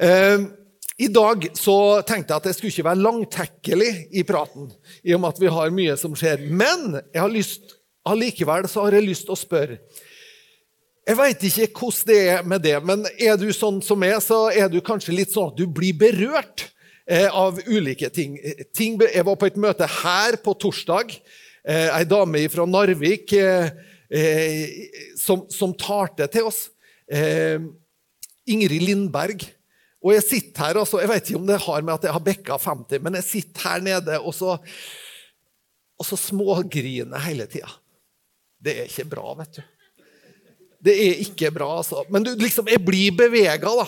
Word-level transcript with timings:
Eh, 0.00 0.38
I 0.96 1.08
dag 1.10 1.46
så 1.58 1.76
tenkte 2.06 2.34
jeg 2.34 2.40
at 2.40 2.48
jeg 2.48 2.56
skulle 2.56 2.72
ikke 2.74 2.88
være 2.88 3.02
langtekkelig 3.02 3.92
i 4.14 4.22
praten, 4.26 4.68
i 5.02 5.14
og 5.14 5.22
med 5.22 5.34
at 5.34 5.40
vi 5.42 5.52
har 5.56 5.74
mye 5.74 5.96
som 5.98 6.14
skjer. 6.18 6.46
Men 6.50 7.00
jeg 7.12 7.20
har 7.22 7.32
lyst, 7.32 7.78
allikevel 8.06 8.68
så 8.70 8.86
har 8.86 8.98
jeg 8.98 9.08
lyst 9.08 9.26
til 9.28 9.34
å 9.34 9.40
spørre. 9.40 9.78
Jeg 11.04 11.18
veit 11.18 11.42
ikke 11.44 11.66
hvordan 11.76 12.06
det 12.08 12.20
er 12.32 12.46
med 12.48 12.62
det, 12.64 12.76
men 12.80 13.02
er 13.20 13.36
du 13.36 13.50
sånn 13.52 13.82
som 13.84 13.98
meg, 14.00 14.16
så 14.24 14.46
er 14.48 14.70
du 14.72 14.78
kanskje 14.80 15.12
litt 15.12 15.34
sånn 15.34 15.50
at 15.50 15.58
du 15.58 15.66
blir 15.68 15.96
berørt 16.00 16.70
eh, 17.04 17.28
av 17.28 17.58
ulike 17.66 18.08
ting. 18.08 18.38
ting. 18.72 18.96
Jeg 19.02 19.26
var 19.26 19.36
på 19.36 19.50
et 19.50 19.58
møte 19.60 19.88
her 20.00 20.38
på 20.40 20.54
torsdag. 20.62 21.12
Eh, 21.64 21.90
ei 21.92 22.06
dame 22.08 22.46
fra 22.52 22.64
Narvik 22.68 23.34
eh, 23.36 23.68
eh, 24.08 24.64
som, 25.20 25.44
som 25.52 25.76
talte 25.76 26.30
til 26.32 26.48
oss. 26.48 26.70
Eh, 27.04 27.60
Ingrid 28.48 28.88
Lindberg. 28.88 29.44
Og 30.04 30.12
jeg 30.12 30.24
sitter 30.26 30.66
her, 30.66 30.78
altså, 30.82 31.00
jeg 31.00 31.08
vet 31.08 31.30
ikke 31.30 31.40
om 31.40 31.46
det 31.48 31.62
har 31.64 31.84
med 31.84 31.94
at 31.94 32.04
jeg 32.04 32.12
har 32.12 32.24
bekka 32.24 32.58
50, 32.60 33.00
men 33.06 33.16
jeg 33.16 33.24
sitter 33.24 33.68
her 33.70 33.84
nede 33.86 34.18
og 34.20 34.34
så, 34.36 34.58
og 35.96 36.08
så 36.08 36.18
smågriner 36.20 37.24
hele 37.24 37.46
tida. 37.48 37.70
Det 38.60 38.74
er 38.82 38.90
ikke 38.90 39.08
bra, 39.14 39.32
vet 39.40 39.56
du. 39.56 39.62
Det 40.84 40.94
er 41.00 41.20
ikke 41.24 41.48
bra, 41.54 41.70
altså. 41.80 42.02
Men 42.12 42.26
du, 42.26 42.34
liksom, 42.36 42.68
jeg 42.68 42.82
blir 42.84 43.14
bevega, 43.16 43.72
da. 43.80 43.86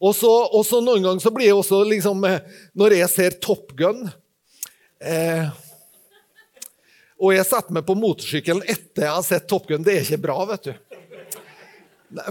Og 0.00 0.14
så 0.16 0.80
noen 0.80 1.04
ganger 1.04 1.20
så 1.20 1.32
blir 1.34 1.50
jeg 1.50 1.58
også 1.58 1.82
liksom 1.84 2.22
eh, 2.24 2.38
Når 2.78 2.94
jeg 2.96 3.12
ser 3.12 3.34
Top 3.44 3.74
Gun 3.76 4.06
eh, 5.04 5.50
Og 7.20 7.34
jeg 7.34 7.44
setter 7.44 7.76
meg 7.76 7.84
på 7.84 7.98
motorsykkelen 8.00 8.64
etter 8.64 9.04
jeg 9.04 9.12
har 9.12 9.26
sett 9.26 9.48
Top 9.50 9.68
Gun, 9.68 9.84
det 9.84 9.98
er 9.98 10.06
ikke 10.06 10.22
bra, 10.24 10.38
vet 10.54 10.70
du. 10.70 10.89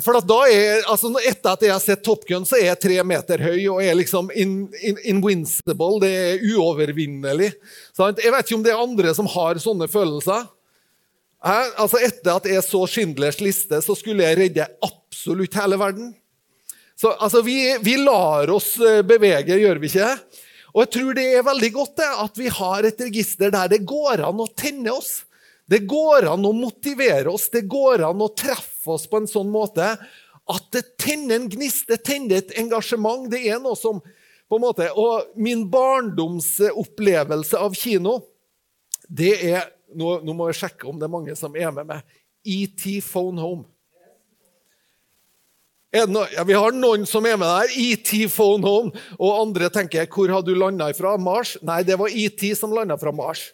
For 0.04 0.20
da 0.28 0.40
er, 0.52 0.82
altså 0.92 1.12
Etter 1.24 1.54
at 1.54 1.62
jeg 1.64 1.72
har 1.72 1.84
sett 1.84 2.04
Top 2.04 2.26
Gun, 2.28 2.44
så 2.48 2.58
er 2.58 2.74
jeg 2.74 2.82
tre 2.84 2.98
meter 3.08 3.40
høy 3.40 3.62
og 3.72 3.80
er 3.84 3.96
liksom 3.96 4.28
in, 4.36 4.66
in. 4.84 5.22
Det 5.24 6.10
er 6.10 6.44
uovervinnelig. 6.52 7.54
Sant? 7.96 8.20
Jeg 8.20 8.34
vet 8.36 8.48
ikke 8.48 8.58
om 8.58 8.66
det 8.66 8.74
er 8.74 8.82
andre 8.84 9.14
som 9.16 9.30
har 9.32 9.62
sånne 9.64 9.88
følelser. 9.92 10.50
Jeg, 11.40 11.72
altså 11.80 12.02
Etter 12.04 12.36
at 12.36 12.50
jeg 12.52 12.66
så 12.68 12.84
Schindlers 12.92 13.40
liste, 13.40 13.80
så 13.80 13.96
skulle 13.96 14.28
jeg 14.28 14.42
redde 14.42 14.68
absolutt 14.84 15.56
hele 15.56 15.80
verden. 15.80 16.12
Så 17.00 17.14
altså, 17.16 17.40
vi, 17.46 17.78
vi 17.80 17.96
lar 18.04 18.52
oss 18.52 18.74
eh, 18.84 19.00
bevege, 19.08 19.56
gjør 19.62 19.80
vi 19.80 19.88
ikke? 19.88 20.12
Og 20.74 20.84
jeg 20.84 20.92
tror 20.98 21.16
det 21.16 21.28
er 21.32 21.48
veldig 21.48 21.70
godt 21.78 21.96
det, 22.02 22.10
at 22.26 22.40
vi 22.42 22.52
har 22.52 22.86
et 22.86 23.02
register 23.08 23.54
der 23.56 23.72
det 23.72 23.86
går 23.88 24.26
an 24.28 24.44
å 24.44 24.50
tenne 24.52 24.92
oss. 24.92 25.22
Det 25.70 25.84
går 25.88 26.28
an 26.32 26.46
å 26.50 26.52
motivere 26.56 27.30
oss, 27.32 27.48
det 27.54 27.64
går 27.70 28.04
an 28.08 28.26
å 28.26 28.32
treffe 28.34 28.79
oss 28.96 29.08
på 29.10 29.22
en 29.22 29.30
sånn 29.30 29.52
måte 29.52 29.94
at 30.50 30.70
det 30.74 30.84
tenner 30.98 31.38
en 31.38 31.50
gnist, 31.52 31.88
det 31.90 32.02
tenner 32.08 32.42
et 32.42 32.56
engasjement. 32.58 33.28
Det 33.30 33.42
er 33.46 33.60
noe 33.62 33.78
som 33.78 34.02
på 34.50 34.58
en 34.58 34.64
måte, 34.64 34.88
Og 34.98 35.36
min 35.38 35.68
barndomsopplevelse 35.70 37.58
av 37.58 37.76
kino, 37.78 38.16
det 39.06 39.36
er 39.46 39.68
nå, 39.94 40.20
nå, 40.26 40.34
må 40.34 40.50
jeg 40.50 40.58
sjekke 40.64 40.88
om 40.90 40.98
det 40.98 41.06
er 41.06 41.14
mange 41.14 41.36
som 41.38 41.54
er 41.58 41.70
med 41.74 41.86
meg. 41.90 42.16
ET 42.46 42.82
Phone 43.06 43.42
Home. 43.42 43.68
No, 46.10 46.22
ja, 46.30 46.44
vi 46.46 46.54
har 46.54 46.74
noen 46.74 47.06
som 47.10 47.26
er 47.26 47.38
med 47.38 47.50
der. 47.50 47.74
ET 47.74 48.12
Phone 48.30 48.66
Home. 48.66 48.94
Og 49.18 49.40
andre 49.42 49.70
tenker 49.74 50.10
hvor 50.14 50.30
har 50.34 50.46
du 50.46 50.54
landa 50.58 50.92
fra? 50.98 51.16
Mars? 51.18 51.56
Nei, 51.66 51.82
det 51.86 51.98
var 52.02 52.14
ET 52.14 52.42
som 52.58 52.74
landa 52.74 52.98
fra 53.02 53.14
Mars. 53.14 53.50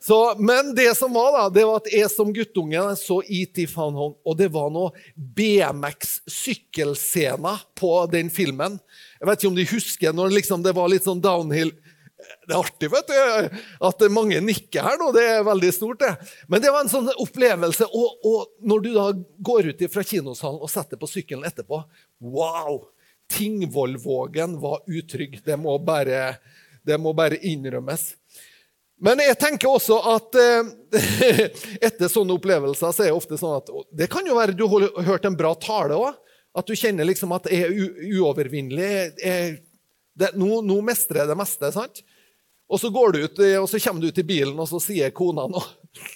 Så, 0.00 0.34
men 0.38 0.74
det 0.76 0.96
som 0.96 1.12
var 1.12 1.32
da, 1.34 1.48
det 1.50 1.64
var 1.66 1.76
at 1.80 1.92
jeg 1.92 2.10
som 2.12 2.32
guttunge 2.34 2.96
så 3.00 3.22
ET 3.26 3.70
Found 3.72 3.96
Home, 3.98 4.14
og 4.22 4.36
det 4.38 4.48
var 4.54 4.70
noe 4.70 4.92
BMX-sykkelscener 5.16 7.58
på 7.78 8.06
den 8.12 8.30
filmen. 8.30 8.78
Jeg 9.18 9.28
vet 9.28 9.38
ikke 9.40 9.50
om 9.50 9.58
de 9.58 9.72
husker 9.72 10.12
når 10.14 10.28
liksom 10.36 10.62
det 10.62 10.74
var 10.78 10.88
litt 10.92 11.06
sånn 11.08 11.24
downhill. 11.24 11.72
Det 12.18 12.54
er 12.54 12.58
artig 12.58 12.88
vet 12.92 13.10
du, 13.10 13.14
at 13.88 14.04
mange 14.12 14.40
nikker 14.42 14.82
her 14.84 14.98
nå. 15.00 15.12
Det 15.14 15.24
er 15.36 15.46
veldig 15.46 15.72
stort. 15.74 16.00
det. 16.02 16.14
Men 16.50 16.62
det 16.62 16.70
var 16.74 16.84
en 16.84 16.92
sånn 16.92 17.10
opplevelse. 17.14 17.84
Og, 17.94 18.08
og 18.26 18.68
når 18.68 18.78
du 18.84 18.90
da 18.94 19.06
går 19.50 19.62
ut 19.72 19.80
fra 19.92 20.02
kinosalen 20.06 20.62
og 20.62 20.72
setter 20.72 21.00
på 21.00 21.10
sykkelen 21.10 21.48
etterpå 21.48 21.76
Wow! 22.24 22.72
Tingvollvågen 23.28 24.56
var 24.60 24.80
utrygg. 24.88 25.40
Det 25.44 25.56
må 25.60 25.76
bare, 25.84 26.38
det 26.86 26.96
må 27.00 27.12
bare 27.16 27.40
innrømmes. 27.44 28.14
Men 29.04 29.20
jeg 29.22 29.38
tenker 29.38 29.70
også 29.70 29.98
at 30.10 30.38
eh, 30.38 30.70
etter 31.86 32.10
sånne 32.10 32.34
opplevelser 32.34 32.90
så 32.94 33.04
er 33.04 33.12
det 33.12 33.18
ofte 33.18 33.38
sånn 33.38 33.60
at 33.60 33.70
Det 33.94 34.08
kan 34.10 34.26
jo 34.26 34.36
være 34.38 34.56
du 34.58 34.66
har 34.70 34.88
hørt 35.06 35.28
en 35.28 35.38
bra 35.38 35.54
tale 35.60 35.98
òg. 35.98 36.18
At 36.58 36.66
du 36.66 36.74
kjenner 36.74 37.06
liksom 37.06 37.30
at 37.36 37.46
jeg 37.52 37.68
er 37.68 38.16
uovervinnelig. 38.18 38.88
Jeg, 39.22 39.58
det, 40.18 40.32
nå, 40.40 40.62
nå, 40.66 40.80
mestrer 40.82 41.22
jeg 41.22 41.30
det 41.30 41.38
meste. 41.38 41.70
sant? 41.74 42.02
Og 42.68 42.80
så 42.82 42.90
går 42.92 43.14
du 43.14 43.20
ut, 43.22 43.42
eh, 43.44 43.58
og 43.60 43.68
så 43.70 43.80
kommer 43.84 44.02
du 44.02 44.10
til 44.14 44.26
bilen, 44.26 44.56
og 44.58 44.66
så 44.70 44.80
sier 44.82 45.14
kona 45.14 45.46
noe. 45.52 46.08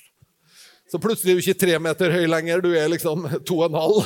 Så 0.90 0.98
plutselig 1.00 1.32
er 1.32 1.38
du 1.38 1.46
ikke 1.46 1.60
tre 1.62 1.76
meter 1.80 2.12
høy 2.12 2.26
lenger, 2.28 2.60
du 2.60 2.74
er 2.76 2.90
liksom 2.92 3.24
to 3.48 3.62
og 3.62 3.70
en 3.70 3.78
halv. 3.78 4.02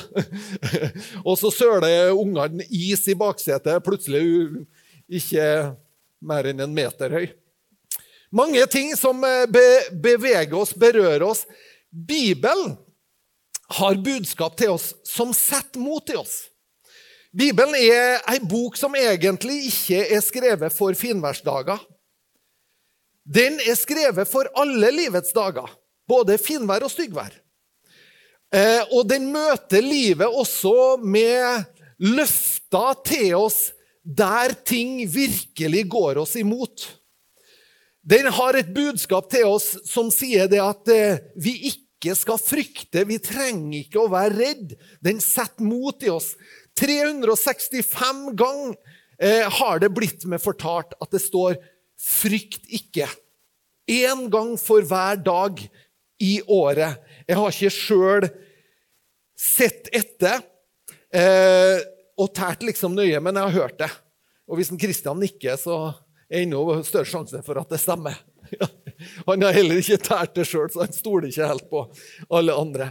og 1.24 1.34
så 1.40 1.50
søler 1.54 2.12
ungene 2.12 2.68
is 2.68 3.08
i 3.08 3.16
baksetet. 3.18 3.80
Plutselig 3.86 4.20
er 4.20 4.28
du 4.28 5.16
ikke 5.16 5.48
mer 6.26 6.52
enn 6.52 6.62
en 6.62 6.76
meter 6.76 7.16
høy. 7.16 7.26
Mange 8.30 8.66
ting 8.66 8.96
som 8.96 9.22
eh, 9.24 9.46
be 9.50 9.66
beveger 10.02 10.54
oss, 10.58 10.74
berører 10.74 11.22
oss. 11.22 11.44
Bibelen 11.90 12.76
har 13.78 13.98
budskap 14.02 14.56
til 14.58 14.74
oss 14.76 14.92
som 15.06 15.32
setter 15.34 15.82
mot 15.82 16.10
i 16.10 16.18
oss. 16.18 16.46
Bibelen 17.36 17.74
er 17.76 18.22
ei 18.30 18.38
bok 18.40 18.78
som 18.78 18.94
egentlig 18.96 19.66
ikke 19.68 20.04
er 20.16 20.22
skrevet 20.24 20.72
for 20.72 20.96
finværsdager. 20.96 21.80
Den 23.26 23.58
er 23.60 23.74
skrevet 23.76 24.28
for 24.30 24.48
alle 24.56 24.92
livets 24.94 25.34
dager, 25.34 25.66
både 26.08 26.38
finvær 26.38 26.86
og 26.86 26.92
styggvær. 26.92 27.34
Eh, 28.54 28.82
og 28.94 29.08
den 29.10 29.26
møter 29.34 29.82
livet 29.82 30.30
også 30.30 30.96
med 31.02 31.66
løfter 31.98 33.02
til 33.06 33.34
oss 33.40 33.58
der 34.06 34.54
ting 34.62 35.00
virkelig 35.10 35.82
går 35.90 36.22
oss 36.22 36.36
imot. 36.38 36.86
Den 38.06 38.28
har 38.30 38.54
et 38.54 38.70
budskap 38.70 39.26
til 39.32 39.48
oss 39.50 39.72
som 39.88 40.12
sier 40.14 40.46
det 40.50 40.60
at 40.62 40.90
eh, 40.94 41.22
vi 41.42 41.56
ikke 41.72 42.14
skal 42.14 42.38
frykte, 42.38 43.02
vi 43.08 43.18
trenger 43.18 43.80
ikke 43.80 44.04
å 44.04 44.10
være 44.12 44.36
redd. 44.36 44.76
Den 45.02 45.18
setter 45.22 45.66
mot 45.66 46.04
i 46.06 46.12
oss. 46.12 46.36
365 46.78 48.28
ganger 48.38 48.76
eh, 49.18 49.50
har 49.58 49.82
det 49.82 49.90
blitt 49.96 50.26
med 50.30 50.42
fortalt 50.42 50.94
at 51.00 51.10
det 51.10 51.24
står 51.24 51.58
'frykt 51.96 52.68
ikke'. 52.70 53.10
Én 53.90 54.26
gang 54.30 54.54
for 54.58 54.86
hver 54.86 55.18
dag 55.18 55.58
i 56.22 56.40
året. 56.46 57.02
Jeg 57.26 57.38
har 57.38 57.54
ikke 57.54 57.74
sjøl 57.74 58.30
sett 59.34 59.90
etter 59.94 60.42
eh, 61.10 61.82
og 62.16 62.32
tært 62.34 62.62
liksom 62.62 62.94
nøye, 62.94 63.18
men 63.20 63.34
jeg 63.34 63.50
har 63.50 63.62
hørt 63.62 63.78
det. 63.82 63.90
Og 64.46 64.58
hvis 64.58 64.70
en 64.70 64.78
Kristian 64.78 65.18
nikker, 65.18 65.58
så 65.58 65.90
enda 66.30 66.80
større 66.86 67.08
sjanse 67.08 67.42
for 67.46 67.60
at 67.60 67.70
det 67.72 67.80
stemmer. 67.82 68.16
Han 69.26 69.42
har 69.42 69.56
heller 69.56 69.80
ikke 69.80 69.98
tært 70.00 70.36
det 70.38 70.46
sjøl, 70.48 70.68
så 70.72 70.84
han 70.86 70.94
stoler 70.94 71.28
ikke 71.28 71.48
helt 71.50 71.66
på 71.68 71.82
alle 72.32 72.54
andre. 72.56 72.90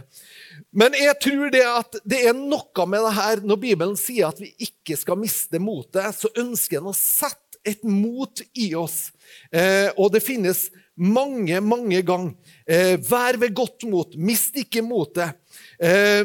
Men 0.76 0.94
jeg 0.98 1.16
tror 1.24 1.50
det 1.50 1.64
at 1.66 1.98
det 2.06 2.20
er 2.28 2.36
noe 2.36 2.86
med 2.86 3.02
det 3.06 3.14
her 3.16 3.42
Når 3.42 3.58
Bibelen 3.60 3.96
sier 3.98 4.28
at 4.28 4.38
vi 4.40 4.52
ikke 4.68 4.96
skal 5.00 5.18
miste 5.18 5.60
motet, 5.62 6.14
så 6.14 6.30
ønsker 6.38 6.78
han 6.78 6.92
å 6.92 6.96
sette 6.96 7.58
et 7.66 7.82
mot 7.82 8.42
i 8.54 8.70
oss. 8.78 9.10
Eh, 9.50 9.88
og 9.98 10.12
det 10.14 10.22
finnes 10.22 10.68
mange, 10.94 11.58
mange 11.60 11.98
ganger. 12.06 12.36
Eh, 12.62 12.94
vær 13.02 13.40
ved 13.42 13.56
godt 13.56 13.88
mot, 13.90 14.14
mist 14.14 14.56
ikke 14.62 14.84
motet. 14.86 15.34
Eh, 15.82 16.22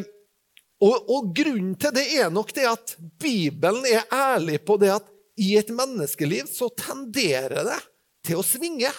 og, 0.81 1.09
og 1.13 1.33
grunnen 1.37 1.75
til 1.81 1.93
det 1.93 2.07
er 2.17 2.31
nok 2.33 2.53
det 2.57 2.65
at 2.69 2.95
Bibelen 3.21 3.85
er 3.89 4.05
ærlig 4.13 4.61
på 4.65 4.77
det 4.81 4.93
at 4.95 5.10
i 5.39 5.55
et 5.57 5.69
menneskeliv 5.73 6.49
så 6.51 6.69
tenderer 6.75 7.63
det 7.67 7.79
til 8.27 8.41
å 8.41 8.45
svinge. 8.45 8.91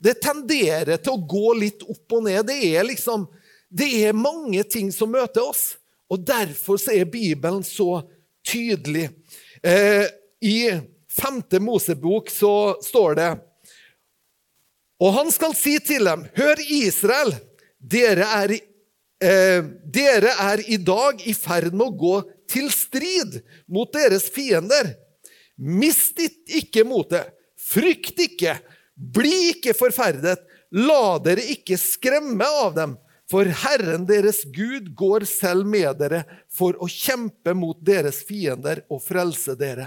Det 0.00 0.16
tenderer 0.22 0.98
til 0.98 1.14
å 1.14 1.26
gå 1.28 1.54
litt 1.60 1.84
opp 1.86 2.16
og 2.16 2.26
ned. 2.26 2.46
Det 2.48 2.58
er 2.74 2.86
liksom 2.88 3.26
det 3.74 3.88
er 4.06 4.14
mange 4.14 4.62
ting 4.70 4.92
som 4.94 5.10
møter 5.10 5.42
oss, 5.42 5.74
og 6.10 6.22
derfor 6.26 6.78
så 6.78 6.92
er 6.94 7.08
Bibelen 7.10 7.64
så 7.66 8.04
tydelig. 8.46 9.08
Eh, 9.64 10.06
I 10.44 10.58
femte 11.10 11.58
Mosebok 11.62 12.30
så 12.30 12.76
står 12.84 13.18
det 13.18 13.30
Og 15.02 15.10
han 15.16 15.30
skal 15.34 15.56
si 15.58 15.74
til 15.82 16.06
dem, 16.06 16.22
hør 16.36 16.60
Israel, 16.70 17.32
dere 17.80 18.28
er, 18.36 18.52
eh, 19.20 19.64
dere 19.90 20.36
er 20.46 20.62
i 20.70 20.78
dag 20.78 21.18
i 21.26 21.34
ferd 21.34 21.74
med 21.74 21.88
å 21.88 21.96
gå 21.98 22.14
til 22.46 22.70
strid 22.70 23.40
mot 23.66 23.90
deres 23.92 24.28
fiender. 24.30 24.94
Mist 25.56 26.18
ikke 26.20 26.84
motet. 26.86 27.30
Frykt 27.58 28.18
ikke. 28.20 28.58
Bli 28.94 29.54
ikke 29.54 29.74
forferdet. 29.76 30.42
La 30.74 31.18
dere 31.22 31.44
ikke 31.54 31.78
skremme 31.78 32.46
av 32.64 32.74
dem, 32.74 32.96
For 33.30 33.48
Herren 33.48 34.02
deres 34.04 34.42
Gud 34.52 34.90
går 34.98 35.24
selv 35.24 35.64
med 35.64 35.96
dere 35.96 36.24
for 36.52 36.76
å 36.76 36.88
kjempe 36.90 37.54
mot 37.56 37.78
deres 37.80 38.18
fiender 38.28 38.82
og 38.92 39.00
frelse 39.00 39.54
dere. 39.56 39.86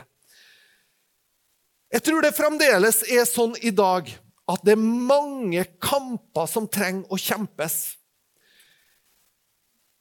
Jeg 1.93 2.01
tror 2.03 2.25
det 2.25 2.33
fremdeles 2.35 3.03
er 3.05 3.27
sånn 3.29 3.53
i 3.61 3.69
dag 3.69 4.09
at 4.49 4.65
det 4.65 4.73
er 4.73 4.81
mange 4.81 5.67
kamper 5.77 6.49
som 6.49 6.65
trenger 6.65 7.13
å 7.13 7.19
kjempes. 7.21 7.77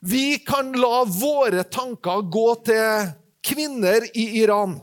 Vi 0.01 0.39
kan 0.47 0.73
la 0.73 1.05
våre 1.05 1.61
tanker 1.69 2.25
gå 2.33 2.49
til 2.67 3.13
kvinner 3.45 4.09
i 4.17 4.27
Iran 4.41 4.79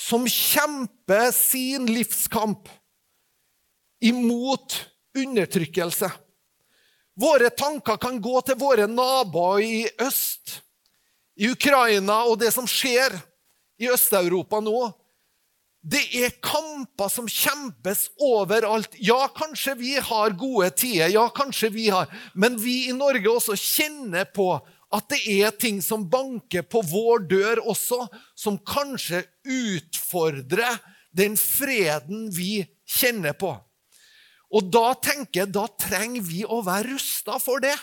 som 0.00 0.24
kjemper 0.28 1.30
sin 1.36 1.86
livskamp 1.86 2.68
imot 4.00 4.86
undertrykkelse. 5.18 6.08
Våre 7.20 7.50
tanker 7.50 7.98
kan 8.00 8.16
gå 8.22 8.40
til 8.40 8.56
våre 8.56 8.86
naboer 8.88 9.60
i 9.60 9.82
øst, 10.00 10.62
i 11.36 11.50
Ukraina 11.52 12.22
og 12.30 12.38
det 12.40 12.52
som 12.54 12.68
skjer 12.68 13.12
i 13.80 13.90
Øst-Europa 13.92 14.60
nå. 14.64 14.88
Det 15.80 16.02
er 16.16 16.36
kamper 16.44 17.08
som 17.12 17.28
kjempes 17.28 18.08
overalt. 18.20 18.96
Ja, 19.00 19.26
kanskje 19.36 19.76
vi 19.80 19.94
har 20.00 20.36
gode 20.36 20.68
tider, 20.76 21.12
ja, 21.12 21.26
kanskje 21.32 21.72
vi 21.72 21.88
har, 21.92 22.08
men 22.34 22.56
vi 22.60 22.86
i 22.88 22.96
Norge 22.96 23.28
også 23.32 23.56
kjenner 23.56 24.28
på 24.32 24.52
at 24.90 25.06
det 25.12 25.20
er 25.38 25.54
ting 25.54 25.78
som 25.84 26.08
banker 26.10 26.64
på 26.66 26.82
vår 26.90 27.26
dør 27.30 27.62
også, 27.70 28.02
som 28.34 28.58
kanskje 28.58 29.22
utfordrer 29.46 30.80
den 31.14 31.36
freden 31.38 32.28
vi 32.34 32.64
kjenner 32.86 33.36
på. 33.38 33.52
Og 34.50 34.66
da 34.66 34.90
tenker 34.98 35.44
jeg, 35.44 35.52
da 35.54 35.68
trenger 35.78 36.26
vi 36.26 36.42
å 36.42 36.58
være 36.66 36.96
rusta 36.96 37.38
for 37.42 37.62
det. 37.62 37.76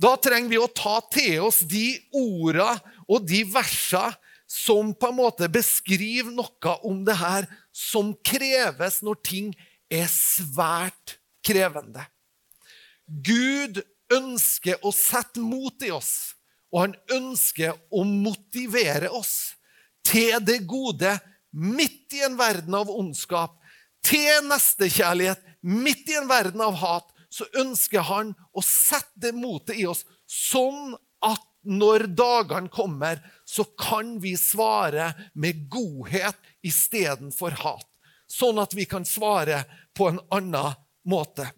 Da 0.00 0.14
trenger 0.22 0.52
vi 0.52 0.60
å 0.60 0.70
ta 0.70 1.00
til 1.12 1.48
oss 1.48 1.64
de 1.68 1.98
orda 2.16 2.76
og 3.10 3.26
de 3.26 3.42
versa 3.50 4.06
som 4.50 4.94
på 4.94 5.10
en 5.10 5.18
måte 5.18 5.50
beskriver 5.50 6.30
noe 6.34 6.76
om 6.86 7.02
det 7.06 7.18
her 7.20 7.46
som 7.74 8.14
kreves 8.26 9.00
når 9.06 9.20
ting 9.26 9.50
er 9.90 10.06
svært 10.10 11.18
krevende. 11.46 12.06
Gud 13.06 13.82
ønsker 14.12 14.82
å 14.86 14.92
sette 14.94 15.42
mot 15.42 15.82
i 15.86 15.92
oss, 15.94 16.34
og 16.70 16.84
han 16.84 16.94
ønsker 17.16 17.74
å 17.90 18.04
motivere 18.06 19.10
oss 19.10 19.54
til 20.06 20.38
det 20.44 20.62
gode 20.70 21.16
midt 21.50 22.14
i 22.14 22.24
en 22.26 22.38
verden 22.38 22.76
av 22.78 22.90
ondskap, 22.92 23.56
til 24.06 24.46
nestekjærlighet 24.48 25.42
midt 25.66 26.08
i 26.08 26.16
en 26.20 26.30
verden 26.30 26.62
av 26.64 26.78
hat. 26.80 27.08
Så 27.30 27.46
ønsker 27.60 28.02
han 28.08 28.32
å 28.56 28.62
sette 28.64 29.28
det 29.28 29.30
motet 29.36 29.76
i 29.78 29.84
oss, 29.86 30.02
sånn 30.26 30.96
at 31.22 31.44
når 31.62 32.08
dagene 32.16 32.72
kommer, 32.72 33.20
så 33.44 33.62
kan 33.78 34.16
vi 34.22 34.32
svare 34.40 35.12
med 35.38 35.68
godhet 35.70 36.38
istedenfor 36.66 37.54
hat. 37.62 37.86
Sånn 38.30 38.58
at 38.62 38.74
vi 38.74 38.86
kan 38.88 39.06
svare 39.06 39.62
på 39.94 40.08
en 40.10 40.20
annen 40.32 40.74
måte. 41.06 41.50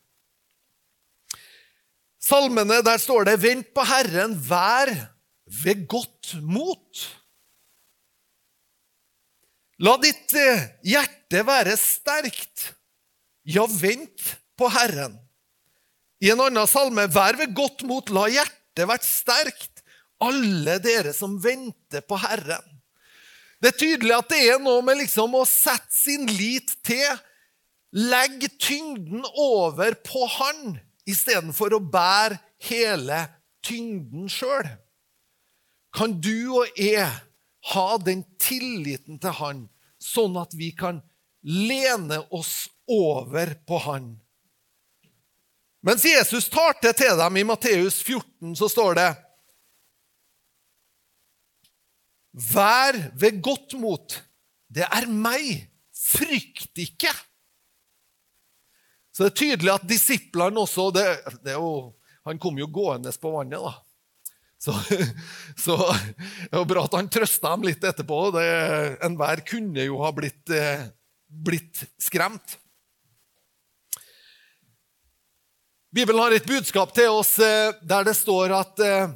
Salmene, 2.22 2.82
der 2.86 3.00
står 3.02 3.26
det 3.26 3.40
'Vent 3.42 3.72
på 3.74 3.82
Herren, 3.82 4.36
vær 4.38 4.92
ved 5.64 5.86
godt 5.90 6.36
mot'. 6.42 7.02
La 9.82 9.96
ditt 9.98 10.30
eh, 10.38 10.68
hjerte 10.86 11.42
være 11.46 11.74
sterkt. 11.76 12.68
Ja, 13.42 13.66
vent 13.66 14.36
på 14.54 14.68
Herren. 14.70 15.18
I 16.22 16.30
en 16.30 16.44
annen 16.44 16.70
salme, 16.70 17.08
'Vær 17.10 17.40
ved 17.40 17.54
godt 17.54 17.82
mot, 17.82 18.10
la 18.14 18.28
hjertet 18.30 18.86
være 18.86 19.02
sterkt' 19.02 19.82
alle 20.22 20.78
dere 20.78 21.12
som 21.16 21.34
venter 21.42 22.04
på 22.06 22.18
Herren. 22.22 22.62
Det 23.62 23.72
er 23.72 23.78
tydelig 23.78 24.14
at 24.14 24.30
det 24.30 24.40
er 24.52 24.62
noe 24.62 24.82
med 24.86 25.00
liksom 25.02 25.34
å 25.38 25.44
sette 25.46 25.94
sin 25.94 26.26
lit 26.30 26.70
til, 26.86 27.18
legge 27.92 28.48
tyngden 28.62 29.26
over 29.34 29.94
på 30.06 30.26
Han 30.38 30.78
istedenfor 31.08 31.76
å 31.76 31.82
bære 31.82 32.38
hele 32.68 33.24
tyngden 33.64 34.28
sjøl. 34.30 34.68
Kan 35.92 36.16
du 36.24 36.62
og 36.62 36.78
jeg 36.78 37.08
ha 37.72 37.88
den 38.00 38.24
tilliten 38.40 39.20
til 39.22 39.36
Han, 39.38 39.64
sånn 40.00 40.38
at 40.40 40.54
vi 40.56 40.72
kan 40.74 41.02
lene 41.42 42.22
oss 42.32 42.70
over 42.90 43.54
på 43.68 43.80
Han? 43.86 44.14
Mens 45.82 46.06
Jesus 46.06 46.46
tar 46.50 46.76
det 46.82 46.94
til 47.00 47.18
dem 47.18 47.36
i 47.40 47.44
Matteus 47.46 47.98
14, 48.04 48.54
så 48.58 48.70
står 48.70 48.98
det 49.00 49.10
Vær 52.32 52.96
ved 53.18 53.42
godt 53.44 53.74
mot. 53.76 54.14
Det 54.72 54.86
er 54.86 55.08
meg. 55.10 55.68
Frykt 55.92 56.78
ikke. 56.80 57.10
Så 59.12 59.24
det 59.24 59.30
er 59.30 59.40
tydelig 59.42 59.72
at 59.74 59.88
disiplene 59.88 60.62
også 60.62 60.88
det, 60.96 61.06
det 61.44 61.56
jo, 61.58 61.92
Han 62.24 62.38
kom 62.40 62.58
jo 62.58 62.68
gående 62.70 63.12
på 63.20 63.32
vannet, 63.34 63.60
da. 63.60 63.72
Så, 64.62 64.72
så 65.64 65.76
det 66.50 66.54
var 66.54 66.66
bra 66.70 66.84
at 66.86 66.94
han 66.94 67.10
trøsta 67.10 67.50
dem 67.56 67.66
litt 67.66 67.84
etterpå. 67.84 68.18
Enhver 69.02 69.42
kunne 69.48 69.88
jo 69.88 69.98
ha 70.04 70.12
blitt, 70.14 70.46
eh, 70.54 70.86
blitt 71.26 71.82
skremt. 72.00 72.58
Bibelen 75.92 76.22
har 76.22 76.32
et 76.32 76.46
budskap 76.48 76.94
til 76.96 77.10
oss 77.12 77.34
eh, 77.42 77.74
der 77.84 78.06
det 78.06 78.14
står 78.16 78.54
at 78.56 78.78
eh, 78.80 79.10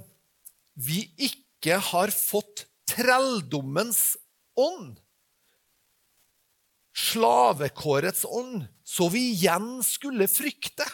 vi 0.76 1.06
ikke 1.30 1.78
har 1.80 2.10
fått 2.12 2.66
trelldommens 2.90 4.18
ånd. 4.60 4.98
Slavekårets 6.96 8.24
ånd, 8.24 8.64
så 8.84 9.10
vi 9.12 9.26
igjen 9.34 9.82
skulle 9.84 10.28
frykte. 10.32 10.86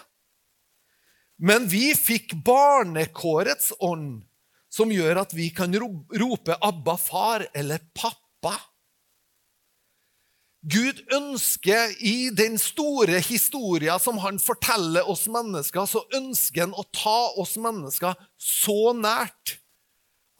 Men 1.38 1.68
vi 1.70 1.92
fikk 1.94 2.34
barnekårets 2.44 3.72
ånd, 3.82 4.24
som 4.72 4.90
gjør 4.90 5.22
at 5.22 5.34
vi 5.36 5.50
kan 5.54 5.74
rope 5.74 6.56
'Abba, 6.58 6.96
far' 6.98 7.46
eller 7.54 7.78
'pappa'. 7.94 8.58
Gud 10.62 11.00
ønsker 11.10 11.90
i 11.98 12.30
den 12.30 12.54
store 12.58 13.18
historien 13.18 13.98
som 13.98 14.20
han 14.22 14.38
forteller 14.38 15.08
oss 15.10 15.26
mennesker, 15.26 15.86
så 15.90 16.04
ønsker 16.14 16.68
han 16.68 16.74
å 16.78 16.86
ta 16.94 17.34
oss 17.42 17.56
mennesker 17.58 18.14
så 18.38 18.94
nært 18.94 19.58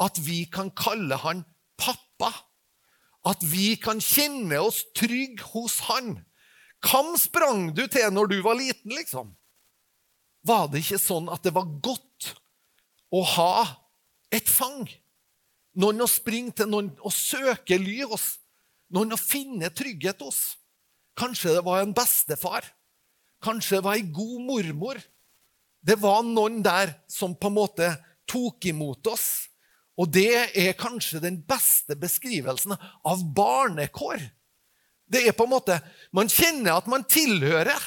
at 0.02 0.18
vi 0.22 0.44
kan 0.46 0.70
kalle 0.70 1.18
han 1.24 1.42
pappa. 1.74 2.30
At 3.22 3.42
vi 3.46 3.76
kan 3.78 4.00
kjenne 4.02 4.58
oss 4.64 4.82
trygge 4.98 5.44
hos 5.52 5.78
han. 5.86 6.16
Hvem 6.82 7.14
sprang 7.20 7.68
du 7.76 7.84
til 7.86 8.10
når 8.10 8.32
du 8.32 8.38
var 8.42 8.58
liten, 8.58 8.94
liksom? 8.96 9.30
Var 10.42 10.66
det 10.72 10.82
ikke 10.82 10.98
sånn 10.98 11.30
at 11.30 11.44
det 11.46 11.54
var 11.54 11.68
godt 11.84 12.32
å 13.14 13.22
ha 13.36 13.54
et 14.34 14.50
fang? 14.50 14.88
Noen 15.78 16.02
å 16.02 16.10
springe 16.10 16.56
til, 16.58 16.68
noen 16.68 16.90
å 17.00 17.12
søke 17.14 17.78
ly 17.78 18.02
hos, 18.10 18.42
noen 18.92 19.14
å 19.14 19.20
finne 19.20 19.70
trygghet 19.70 20.20
hos. 20.26 20.58
Kanskje 21.16 21.54
det 21.54 21.62
var 21.64 21.84
en 21.84 21.94
bestefar. 21.94 22.66
Kanskje 23.42 23.78
det 23.78 23.86
var 23.86 24.00
ei 24.00 24.04
god 24.10 24.42
mormor. 24.50 24.98
Det 25.82 25.94
var 26.02 26.26
noen 26.26 26.60
der 26.64 26.96
som 27.10 27.36
på 27.38 27.50
en 27.50 27.58
måte 27.60 27.88
tok 28.28 28.66
imot 28.70 29.06
oss 29.10 29.51
og 30.00 30.08
det 30.12 30.32
er 30.56 30.78
kanskje 30.78 31.20
den 31.22 31.40
beste 31.44 31.96
beskrivelsen 32.00 32.74
av 32.78 33.24
barnekår. 33.36 34.22
Det 35.12 35.26
er 35.28 35.36
på 35.36 35.44
en 35.44 35.52
måte, 35.52 35.80
Man 36.12 36.30
kjenner 36.32 36.78
at 36.78 36.88
man 36.88 37.04
tilhører, 37.04 37.80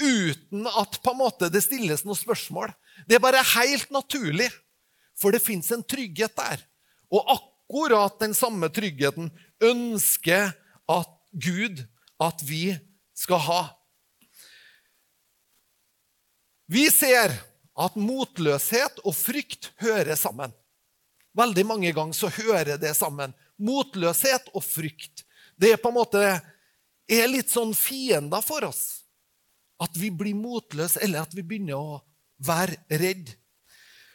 uten 0.00 0.66
at 0.66 0.98
på 1.04 1.12
en 1.12 1.20
måte 1.20 1.50
det 1.52 1.62
stilles 1.62 2.02
noe 2.04 2.18
spørsmål. 2.18 2.72
Det 3.06 3.18
er 3.18 3.22
bare 3.22 3.44
helt 3.54 3.92
naturlig, 3.94 4.48
for 5.14 5.30
det 5.30 5.44
fins 5.44 5.70
en 5.70 5.84
trygghet 5.84 6.34
der. 6.34 6.64
Og 7.12 7.28
akkurat 7.36 8.18
den 8.18 8.34
samme 8.34 8.70
tryggheten 8.72 9.30
ønsker 9.62 10.50
at 10.90 11.12
Gud 11.30 11.84
at 12.22 12.42
vi 12.46 12.74
skal 13.14 13.42
ha. 13.44 13.62
Vi 16.66 16.88
ser 16.90 17.34
at 17.74 17.96
motløshet 17.98 19.02
og 19.04 19.14
frykt 19.14 19.72
hører 19.82 20.16
sammen. 20.18 20.52
Veldig 21.34 21.64
mange 21.66 21.92
ganger 21.94 22.16
så 22.16 22.30
hører 22.30 22.78
det 22.80 22.94
sammen. 22.96 23.34
Motløshet 23.58 24.50
og 24.54 24.62
frykt. 24.64 25.24
Det 25.58 25.74
er 25.74 25.80
på 25.82 25.90
en 25.90 25.98
måte 25.98 26.24
er 27.10 27.30
litt 27.30 27.52
sånn 27.52 27.74
fiender 27.76 28.42
for 28.44 28.66
oss. 28.68 29.04
At 29.82 29.96
vi 29.98 30.10
blir 30.14 30.36
motløse, 30.38 31.00
eller 31.02 31.26
at 31.26 31.34
vi 31.34 31.42
begynner 31.42 31.78
å 31.78 32.02
være 32.44 32.78
redd. 33.02 33.34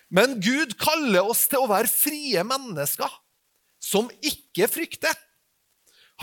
Men 0.09 0.39
Gud 0.41 0.73
kaller 0.81 1.27
oss 1.29 1.45
til 1.51 1.63
å 1.63 1.69
være 1.69 1.91
frie 1.91 2.43
mennesker 2.47 3.11
som 3.83 4.09
ikke 4.25 4.67
frykter. 4.71 5.13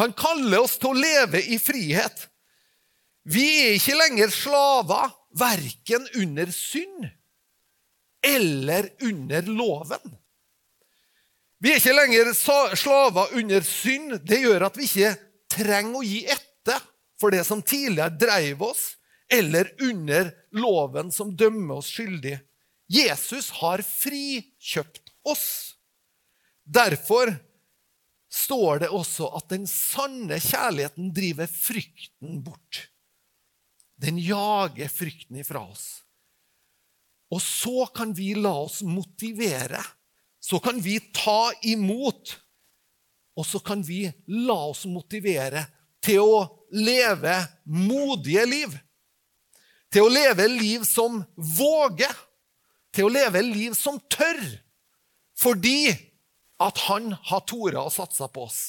Han 0.00 0.12
kaller 0.16 0.64
oss 0.64 0.76
til 0.80 0.92
å 0.92 0.98
leve 0.98 1.40
i 1.40 1.60
frihet. 1.62 2.26
Vi 3.26 3.46
er 3.62 3.76
ikke 3.76 3.96
lenger 3.96 4.32
slaver, 4.34 5.14
verken 5.36 6.04
under 6.18 6.50
synd 6.54 7.08
eller 8.26 8.90
under 9.04 9.48
loven. 9.48 10.16
Vi 11.62 11.72
er 11.72 11.80
ikke 11.80 11.94
lenger 11.96 12.32
slaver 12.76 13.32
under 13.38 13.64
synd. 13.64 14.18
Det 14.26 14.42
gjør 14.42 14.66
at 14.68 14.76
vi 14.76 14.88
ikke 14.88 15.14
trenger 15.52 16.00
å 16.00 16.04
gi 16.04 16.22
etter 16.28 16.82
for 17.20 17.32
det 17.32 17.44
som 17.48 17.62
tidligere 17.64 18.12
dreiv 18.20 18.62
oss, 18.66 18.90
eller 19.32 19.70
under 19.82 20.28
loven 20.54 21.08
som 21.12 21.32
dømmer 21.36 21.80
oss 21.80 21.88
skyldig. 21.96 22.36
Jesus 22.92 23.50
har 23.62 23.82
frikjøpt 23.82 25.10
oss. 25.26 25.48
Derfor 26.62 27.32
står 28.30 28.84
det 28.84 28.90
også 28.94 29.30
at 29.38 29.48
den 29.50 29.64
sanne 29.70 30.38
kjærligheten 30.42 31.10
driver 31.16 31.50
frykten 31.50 32.42
bort. 32.44 32.86
Den 33.96 34.20
jager 34.20 34.90
frykten 34.92 35.40
ifra 35.40 35.64
oss. 35.64 35.86
Og 37.32 37.40
så 37.42 37.88
kan 37.96 38.12
vi 38.14 38.34
la 38.38 38.52
oss 38.66 38.82
motivere. 38.86 39.80
Så 40.46 40.58
kan 40.62 40.80
vi 40.80 41.00
ta 41.00 41.52
imot. 41.62 42.36
Og 43.36 43.46
så 43.46 43.58
kan 43.58 43.82
vi 43.82 44.04
la 44.26 44.56
oss 44.70 44.84
motivere 44.86 45.64
til 46.04 46.22
å 46.22 46.38
leve 46.70 47.34
modige 47.66 48.44
liv. 48.46 48.76
Til 49.90 50.06
å 50.06 50.12
leve 50.12 50.46
liv 50.52 50.86
som 50.86 51.18
våger. 51.34 52.14
Til 52.94 53.08
å 53.08 53.12
leve 53.12 53.42
liv 53.42 53.74
som 53.74 53.98
tør. 54.12 54.38
Fordi 55.36 55.90
at 56.62 56.78
han 56.86 57.10
har 57.28 57.42
tora 57.44 57.82
og 57.84 57.92
satsa 57.92 58.30
på 58.30 58.46
oss. 58.46 58.60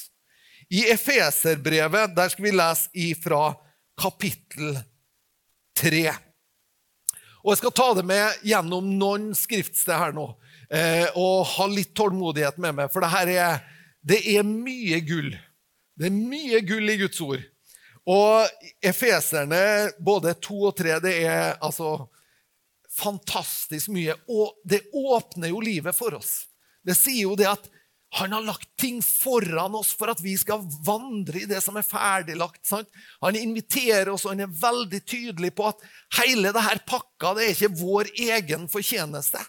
I 0.68 0.82
Efeserbrevet 0.92 2.12
der 2.16 2.28
skal 2.34 2.44
vi 2.44 2.56
lese 2.58 2.90
ifra 3.06 3.54
kapittel 3.96 4.76
3. 5.78 6.10
Og 7.44 7.52
Jeg 7.52 7.60
skal 7.60 7.74
ta 7.78 7.88
det 7.94 8.04
med 8.08 8.40
gjennom 8.46 8.88
noen 8.98 9.30
skriftsted 9.36 9.94
her 9.94 10.14
nå, 10.16 10.26
eh, 10.74 11.06
og 11.14 11.46
ha 11.54 11.68
litt 11.70 11.94
tålmodighet 11.96 12.58
med 12.62 12.80
meg. 12.80 12.90
For 12.92 13.04
det 13.04 13.12
her 13.14 13.32
er, 13.34 13.62
det 14.02 14.20
er 14.34 14.46
mye 14.46 14.98
gull. 15.06 15.30
Det 15.98 16.10
er 16.10 16.18
mye 16.18 16.60
gull 16.66 16.90
i 16.90 16.98
Guds 17.00 17.20
ord. 17.24 17.42
Og 18.08 18.68
Efeserne, 18.80 19.90
både 20.00 20.34
to 20.40 20.62
og 20.70 20.76
tre, 20.78 20.96
det 21.04 21.14
er 21.28 21.58
altså 21.60 22.08
fantastisk 22.98 23.92
mye. 23.94 24.16
Og 24.32 24.56
det 24.64 24.86
åpner 24.96 25.52
jo 25.52 25.62
livet 25.62 25.96
for 25.96 26.16
oss. 26.18 26.48
Det 26.82 26.96
sier 26.96 27.26
jo 27.26 27.36
det 27.38 27.50
at 27.50 27.68
han 28.10 28.32
har 28.32 28.42
lagt 28.42 28.76
ting 28.80 29.02
foran 29.02 29.74
oss 29.74 29.92
for 29.96 30.08
at 30.08 30.20
vi 30.24 30.32
skal 30.40 30.62
vandre 30.84 31.42
i 31.42 31.48
det 31.48 31.60
som 31.60 31.76
er 31.76 31.84
ferdiglagt. 31.84 32.62
Sant? 32.66 32.88
Han 33.20 33.36
inviterer 33.36 34.08
oss, 34.14 34.24
og 34.24 34.32
han 34.32 34.46
er 34.46 34.60
veldig 34.60 35.00
tydelig 35.04 35.52
på 35.56 35.66
at 35.68 35.84
hele 36.22 36.52
dette 36.54 36.80
pakka 36.88 37.34
det 37.36 37.44
er 37.44 37.52
ikke 37.52 37.82
vår 37.82 38.12
egen 38.30 38.64
fortjeneste. 38.72 39.42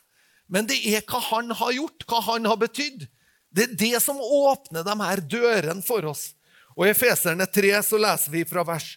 Men 0.51 0.68
det 0.68 0.82
er 0.92 1.06
hva 1.08 1.22
han 1.30 1.54
har 1.56 1.72
gjort, 1.78 2.04
hva 2.10 2.20
han 2.34 2.50
har 2.50 2.60
betydd. 2.60 3.08
Det 3.50 3.66
er 3.66 3.80
det 3.80 4.04
som 4.04 4.20
åpner 4.20 4.84
de 4.84 4.98
her 5.06 5.24
dørene 5.24 5.86
for 5.86 6.12
oss. 6.12 6.34
Og 6.75 6.88
I 6.88 6.92
Efeserne 6.92 7.48
3 7.48 7.72
så 7.86 8.00
leser 8.01 8.34
vi 8.34 8.44
fra 8.50 8.66
vers 8.68 8.92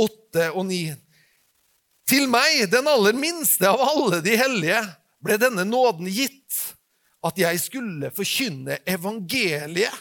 8 0.00 0.50
og 0.54 0.64
9. 0.70 0.80
Til 2.10 2.26
meg, 2.32 2.64
den 2.72 2.88
aller 2.90 3.14
minste 3.18 3.68
av 3.68 3.82
alle 3.84 4.22
de 4.24 4.34
hellige, 4.40 4.80
ble 5.20 5.36
denne 5.38 5.66
nåden 5.68 6.08
gitt 6.08 6.40
at 7.26 7.38
jeg 7.38 7.60
skulle 7.60 8.10
forkynne 8.16 8.78
evangeliet 8.88 9.96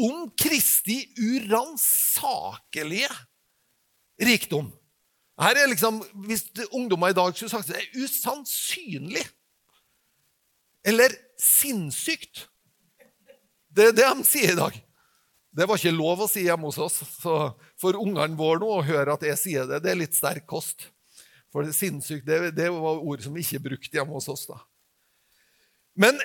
om 0.00 0.30
Kristi 0.38 1.02
uransakelige 1.18 3.10
rikdom. 4.20 4.70
Her 5.40 5.56
er 5.56 5.70
liksom, 5.70 6.02
Hvis 6.26 6.44
ungdommer 6.72 7.08
i 7.08 7.16
dag 7.16 7.34
skulle 7.34 7.50
sagt 7.50 7.70
det 7.70 7.78
er 7.80 8.02
usannsynlig 8.04 9.24
eller 10.84 11.12
sinnssykt 11.40 12.46
Det 13.70 13.90
er 13.90 13.92
det 13.96 14.06
de 14.08 14.24
sier 14.26 14.52
i 14.52 14.58
dag. 14.58 14.76
Det 15.50 15.66
var 15.68 15.78
ikke 15.78 15.92
lov 15.94 16.24
å 16.24 16.28
si 16.30 16.42
hjemme 16.46 16.66
hos 16.66 16.78
oss. 16.82 16.96
Så 17.20 17.34
for 17.78 17.98
ungene 17.98 18.38
våre 18.38 18.58
nå 18.62 18.70
å 18.74 18.86
høre 18.86 19.14
at 19.14 19.22
jeg 19.26 19.38
sier 19.38 19.68
det, 19.68 19.80
det 19.84 19.92
er 19.92 20.00
litt 20.00 20.16
sterk 20.16 20.46
kost. 20.50 20.88
For 21.54 21.66
sinnssykt 21.74 22.26
det, 22.26 22.52
det 22.58 22.68
var 22.74 22.98
ord 22.98 23.22
som 23.22 23.34
vi 23.34 23.44
ikke 23.44 23.62
brukte 23.68 23.98
hjemme 23.98 24.14
hos 24.14 24.28
oss. 24.30 24.46
da. 24.50 24.58
Men 25.98 26.18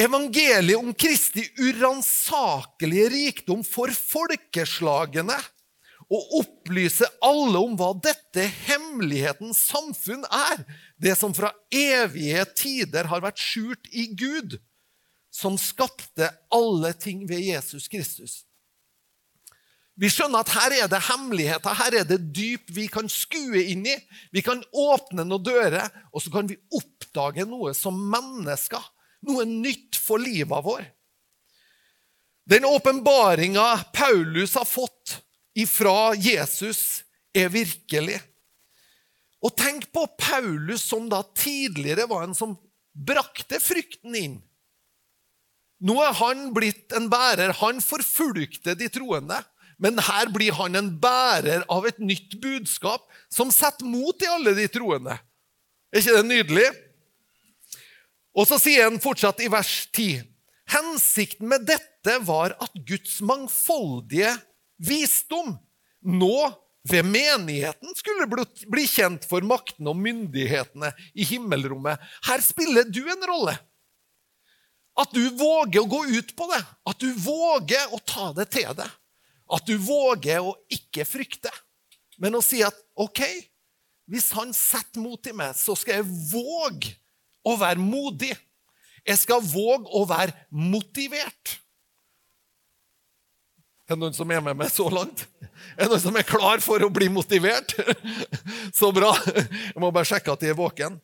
evangeliet 0.00 0.78
om 0.78 0.94
Kristi 0.94 1.44
uransakelige 1.58 3.08
rikdom 3.12 3.64
for 3.66 3.92
folkeslagene 3.92 5.36
og 6.10 6.34
opplyse 6.40 7.06
alle 7.22 7.60
om 7.60 7.76
hva 7.78 7.92
dette 8.02 8.42
hemmelighetens 8.66 9.60
samfunn 9.68 10.24
er, 10.26 10.64
det 10.98 11.14
som 11.18 11.34
fra 11.36 11.52
evige 11.70 12.42
tider 12.58 13.06
har 13.12 13.22
vært 13.22 13.38
skjult 13.38 13.90
i 13.92 14.08
Gud, 14.18 14.56
som 15.30 15.58
skapte 15.60 16.32
alle 16.50 16.90
ting 16.98 17.22
ved 17.30 17.44
Jesus 17.46 17.86
Kristus. 17.90 18.40
Vi 20.00 20.08
skjønner 20.10 20.42
at 20.42 20.54
her 20.56 20.74
er 20.80 20.88
det 20.90 21.02
hemmeligheter, 21.10 21.76
her 21.76 22.00
er 22.00 22.08
det 22.08 22.22
dyp 22.34 22.72
vi 22.74 22.88
kan 22.90 23.06
skue 23.12 23.62
inn 23.68 23.84
i. 23.86 23.94
Vi 24.32 24.42
kan 24.42 24.62
åpne 24.72 25.26
noen 25.28 25.44
dører, 25.44 25.92
og 26.10 26.24
så 26.24 26.32
kan 26.32 26.48
vi 26.48 26.56
oppdage 26.74 27.44
noe 27.46 27.74
som 27.76 28.00
mennesker 28.10 28.82
noe 29.26 29.44
nytt 29.48 29.98
for 30.00 30.22
livet 30.22 30.64
vår. 30.64 30.84
Den 32.50 32.64
åpenbaringa 32.64 33.84
Paulus 33.94 34.54
har 34.58 34.66
fått 34.66 35.20
ifra 35.54 36.14
Jesus, 36.14 37.04
er 37.34 37.50
virkelig. 37.52 38.18
Og 39.40 39.54
tenk 39.56 39.86
på 39.94 40.02
Paulus, 40.18 40.82
som 40.82 41.06
da 41.08 41.22
tidligere 41.36 42.08
var 42.10 42.26
en 42.26 42.34
som 42.34 42.56
brakte 42.90 43.60
frykten 43.62 44.16
inn. 44.18 44.36
Nå 45.80 45.96
er 46.04 46.16
han 46.18 46.50
blitt 46.56 46.92
en 46.96 47.06
bærer. 47.12 47.54
Han 47.62 47.80
forfulgte 47.80 48.74
de 48.76 48.90
troende. 48.92 49.38
Men 49.80 49.96
her 50.04 50.28
blir 50.28 50.52
han 50.58 50.76
en 50.76 50.90
bærer 51.00 51.62
av 51.72 51.86
et 51.88 52.02
nytt 52.02 52.36
budskap 52.42 53.06
som 53.32 53.52
setter 53.54 53.88
mot 53.88 54.20
i 54.20 54.28
alle 54.28 54.52
de 54.58 54.66
troende. 54.68 55.16
Er 55.88 56.02
ikke 56.02 56.18
det 56.18 56.26
nydelig? 56.28 56.66
Og 58.36 58.46
så 58.46 58.60
sier 58.62 58.86
han 58.86 59.00
fortsatt 59.02 59.42
i 59.42 59.50
vers 59.50 59.88
10.: 59.90 60.22
Hensikten 60.70 61.50
med 61.50 61.66
dette 61.66 62.18
var 62.26 62.54
at 62.62 62.76
Guds 62.86 63.18
mangfoldige 63.26 64.32
visdom 64.78 65.56
nå 66.06 66.36
ved 66.88 67.04
menigheten 67.04 67.92
skulle 67.96 68.28
bli 68.70 68.84
kjent 68.88 69.26
for 69.28 69.44
maktene 69.44 69.92
og 69.92 69.98
myndighetene 70.00 70.92
i 71.12 71.26
himmelrommet. 71.28 72.00
Her 72.28 72.40
spiller 72.44 72.88
du 72.88 73.02
en 73.04 73.26
rolle. 73.28 73.56
At 75.00 75.12
du 75.14 75.22
våger 75.36 75.82
å 75.82 75.90
gå 75.90 76.00
ut 76.16 76.32
på 76.36 76.48
det. 76.50 76.62
At 76.88 77.02
du 77.02 77.10
våger 77.20 77.92
å 77.92 78.00
ta 78.04 78.30
det 78.36 78.48
til 78.54 78.72
deg. 78.78 78.88
At 79.50 79.66
du 79.66 79.76
våger 79.82 80.44
å 80.46 80.54
ikke 80.70 81.04
frykte, 81.08 81.50
men 82.22 82.36
å 82.38 82.42
si 82.44 82.60
at 82.62 82.76
OK, 83.00 83.22
hvis 84.10 84.28
han 84.36 84.52
setter 84.54 85.02
mot 85.02 85.26
i 85.26 85.34
meg, 85.34 85.56
så 85.58 85.74
skal 85.78 85.98
jeg 85.98 86.20
våge 86.30 86.92
å 87.52 87.58
være 87.60 87.82
modig. 87.82 88.32
Jeg 89.06 89.20
skal 89.22 89.42
våge 89.44 89.88
å 89.96 90.04
være 90.08 90.34
motivert. 90.50 91.56
Er 93.90 93.96
det 93.96 94.04
noen 94.04 94.14
som 94.14 94.30
er 94.30 94.42
med 94.44 94.54
meg 94.54 94.70
så 94.70 94.86
langt? 94.92 95.24
Er 95.74 95.86
det 95.86 95.90
noen 95.90 96.02
som 96.04 96.18
er 96.20 96.26
klar 96.26 96.62
for 96.62 96.82
å 96.86 96.92
bli 96.94 97.08
motivert? 97.10 97.74
Så 98.78 98.92
bra. 98.94 99.10
Jeg 99.26 99.80
må 99.82 99.90
bare 99.90 100.06
sjekke 100.06 100.30
at 100.30 100.44
de 100.44 100.52
er 100.52 100.58
våken. 100.58 101.00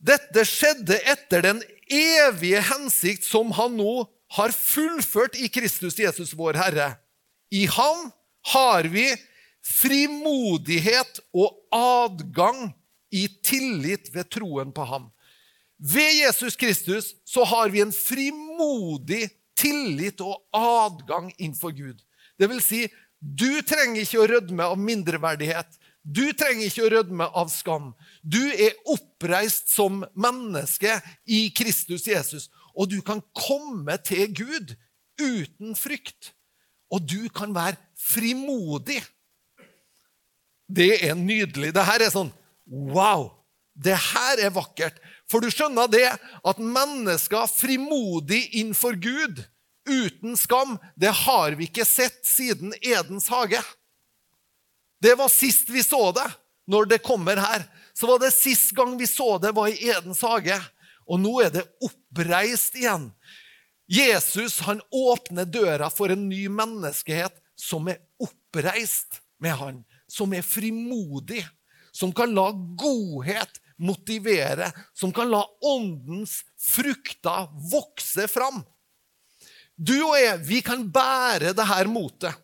Dette 0.00 0.46
skjedde 0.48 0.96
etter 1.04 1.44
den 1.44 1.60
evige 1.92 2.62
hensikt 2.70 3.28
som 3.28 3.52
han 3.58 3.76
nå 3.76 4.06
har 4.38 4.54
fullført 4.56 5.36
i 5.36 5.50
Kristus 5.52 5.98
Jesus, 6.00 6.32
vår 6.32 6.56
Herre. 6.56 6.88
I 7.52 7.66
ham 7.68 8.08
har 8.54 8.88
vi 8.90 9.10
frimodighet 9.66 11.20
og 11.36 11.52
adgang 11.74 12.70
i 13.14 13.26
tillit 13.44 14.10
ved 14.14 14.30
troen 14.32 14.72
på 14.74 14.84
ham. 14.88 15.10
Ved 15.78 16.14
Jesus 16.22 16.56
Kristus 16.56 17.12
så 17.24 17.44
har 17.44 17.68
vi 17.70 17.82
en 17.84 17.92
frimodig 17.92 19.28
tillit 19.56 20.20
og 20.24 20.40
adgang 20.56 21.32
innenfor 21.36 21.74
Gud. 21.76 22.00
Det 22.38 22.48
vil 22.50 22.62
si, 22.64 22.86
du 23.20 23.62
trenger 23.66 24.02
ikke 24.02 24.22
å 24.22 24.28
rødme 24.30 24.68
av 24.72 24.80
mindreverdighet. 24.80 25.68
Du 26.06 26.24
trenger 26.38 26.68
ikke 26.68 26.84
å 26.86 26.92
rødme 26.92 27.26
av 27.34 27.50
skam. 27.50 27.90
Du 28.22 28.40
er 28.52 28.76
oppreist 28.92 29.72
som 29.72 30.04
menneske 30.14 31.00
i 31.24 31.48
Kristus 31.56 32.06
Jesus, 32.06 32.48
og 32.76 32.92
du 32.92 33.00
kan 33.02 33.22
komme 33.34 33.96
til 34.04 34.28
Gud 34.36 34.76
uten 35.18 35.74
frykt. 35.76 36.32
Og 36.92 37.02
du 37.02 37.26
kan 37.34 37.50
være 37.56 37.80
frimodig. 37.98 39.00
Det 40.70 40.92
er 41.08 41.16
nydelig. 41.18 41.72
Dette 41.74 41.96
er 42.04 42.12
sånn 42.12 42.30
Wow! 42.66 43.32
Det 43.76 43.96
her 43.96 44.40
er 44.46 44.54
vakkert. 44.54 44.96
For 45.28 45.42
du 45.42 45.50
skjønner 45.52 45.90
det 45.90 46.06
at 46.08 46.62
mennesker 46.62 47.48
frimodig 47.50 48.46
innenfor 48.56 48.96
Gud, 48.96 49.42
uten 49.86 50.36
skam, 50.38 50.76
det 50.96 51.12
har 51.26 51.56
vi 51.58 51.68
ikke 51.68 51.86
sett 51.86 52.22
siden 52.26 52.72
Edens 52.80 53.28
hage. 53.30 53.60
Det 55.02 55.12
var 55.18 55.28
sist 55.30 55.68
vi 55.70 55.84
så 55.84 56.08
det, 56.16 56.26
når 56.66 56.88
det 56.90 57.04
kommer 57.04 57.36
her. 57.36 57.66
så 57.94 58.06
var 58.06 58.18
det 58.18 58.32
sist 58.34 58.74
gang 58.76 58.96
vi 58.98 59.06
så 59.06 59.38
det, 59.38 59.52
var 59.52 59.68
i 59.68 59.88
Edens 59.88 60.20
hage. 60.20 60.56
Og 61.06 61.20
nå 61.20 61.32
er 61.44 61.52
det 61.54 61.68
oppreist 61.84 62.74
igjen. 62.76 63.10
Jesus 63.86 64.58
han 64.66 64.80
åpner 64.90 65.46
døra 65.46 65.90
for 65.90 66.10
en 66.10 66.26
ny 66.28 66.48
menneskehet 66.50 67.36
som 67.56 67.86
er 67.88 68.02
oppreist 68.18 69.20
med 69.40 69.54
han, 69.56 69.78
som 70.10 70.32
er 70.34 70.42
frimodig, 70.42 71.44
som 71.96 72.12
kan 72.12 72.34
la 72.36 72.50
godhet 72.52 73.60
motivere, 73.80 74.70
som 74.94 75.12
kan 75.12 75.30
la 75.32 75.42
åndens 75.64 76.42
frukter 76.60 77.48
vokse 77.72 78.28
fram. 78.28 78.62
Du 79.76 79.96
og 80.00 80.16
jeg, 80.16 80.40
vi 80.48 80.60
kan 80.64 80.86
bære 80.92 81.52
det 81.56 81.66
her 81.68 81.88
motet. 81.88 82.36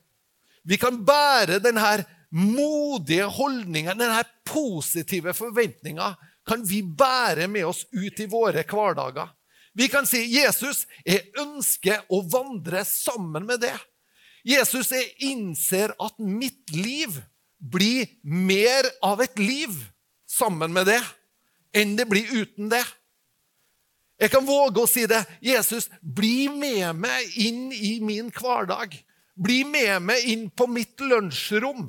Vi 0.64 0.76
kan 0.78 1.00
bære 1.04 1.60
denne 1.64 2.04
modige 2.32 3.28
holdningen, 3.28 3.96
denne 3.98 4.24
positive 4.48 5.34
forventninga, 5.36 6.14
kan 6.48 6.64
vi 6.66 6.82
bære 6.82 7.48
med 7.48 7.68
oss 7.68 7.84
ut 7.92 8.20
i 8.20 8.28
våre 8.30 8.64
hverdager. 8.66 9.30
Vi 9.72 9.88
kan 9.88 10.06
si, 10.06 10.26
'Jesus, 10.28 10.86
jeg 11.04 11.32
ønsker 11.38 12.04
å 12.10 12.20
vandre 12.28 12.84
sammen 12.84 13.46
med 13.46 13.60
det'. 13.60 13.80
Jesus, 14.44 14.90
jeg 14.90 15.14
innser 15.22 15.94
at 16.00 16.18
mitt 16.18 16.70
liv 16.74 17.22
blir 17.62 18.10
mer 18.22 18.88
av 19.02 19.22
et 19.22 19.38
liv 19.38 19.70
sammen 20.26 20.72
med 20.74 20.88
det 20.90 21.00
enn 21.76 21.94
det 21.96 22.08
blir 22.10 22.28
uten 22.42 22.68
det. 22.72 22.82
Jeg 24.20 24.30
kan 24.34 24.44
våge 24.46 24.82
å 24.82 24.90
si 24.90 25.06
det. 25.10 25.22
Jesus, 25.42 25.88
bli 26.02 26.46
med 26.52 26.98
meg 26.98 27.38
inn 27.42 27.72
i 27.72 27.96
min 28.04 28.28
hverdag. 28.34 28.94
Bli 29.34 29.62
med 29.66 30.02
meg 30.04 30.26
inn 30.28 30.44
på 30.50 30.68
mitt 30.70 31.00
lunsjrom. 31.00 31.88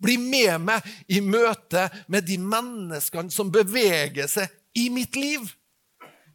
Bli 0.00 0.16
med 0.20 0.64
meg 0.64 0.84
i 1.12 1.20
møte 1.24 1.86
med 2.08 2.26
de 2.28 2.36
menneskene 2.40 3.32
som 3.32 3.52
beveger 3.52 4.28
seg 4.28 4.50
i 4.76 4.88
mitt 4.92 5.16
liv. 5.16 5.44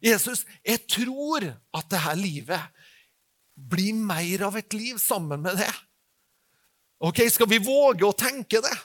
Jesus, 0.02 0.44
jeg 0.64 0.86
tror 0.90 1.46
at 1.46 1.90
dette 1.90 2.14
livet 2.18 2.72
blir 3.56 3.94
mer 3.96 4.46
av 4.48 4.58
et 4.58 4.74
liv 4.76 4.98
sammen 5.02 5.42
med 5.42 5.58
det. 5.60 5.72
Ok, 6.98 7.20
Skal 7.30 7.48
vi 7.48 7.58
våge 7.58 8.06
å 8.06 8.14
tenke 8.16 8.60
det? 8.64 8.76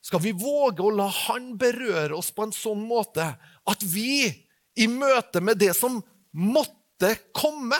Skal 0.00 0.22
vi 0.24 0.32
våge 0.32 0.82
å 0.82 0.92
la 0.94 1.08
Han 1.26 1.56
berøre 1.60 2.16
oss 2.16 2.30
på 2.32 2.46
en 2.46 2.54
sånn 2.54 2.80
måte 2.88 3.26
at 3.68 3.82
vi, 3.84 4.30
i 4.78 4.86
møte 4.88 5.42
med 5.44 5.58
det 5.60 5.74
som 5.76 5.98
måtte 6.32 7.16
komme, 7.36 7.76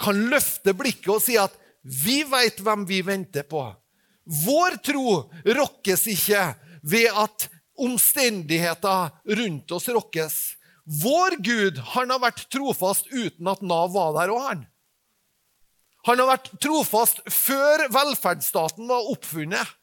kan 0.00 0.16
løfte 0.30 0.72
blikket 0.72 1.10
og 1.12 1.20
si 1.20 1.36
at 1.36 1.52
vi 1.82 2.22
veit 2.28 2.60
hvem 2.64 2.86
vi 2.88 3.02
venter 3.04 3.44
på. 3.44 3.60
Vår 4.46 4.78
tro 4.84 5.26
rokkes 5.44 6.06
ikke 6.14 6.44
ved 6.86 7.10
at 7.12 7.48
omstendigheter 7.80 9.10
rundt 9.36 9.72
oss 9.76 9.88
rokkes. 9.92 10.36
Vår 11.02 11.36
Gud 11.44 11.80
han 11.92 12.12
har 12.14 12.22
vært 12.22 12.46
trofast 12.52 13.10
uten 13.12 13.48
at 13.52 13.60
Nav 13.60 13.92
var 13.92 14.14
der 14.16 14.32
og 14.32 14.44
han. 14.46 14.64
Han 16.08 16.20
har 16.22 16.30
vært 16.30 16.52
trofast 16.62 17.20
før 17.28 17.86
velferdsstaten 17.92 18.88
var 18.88 19.08
oppfunnet. 19.12 19.76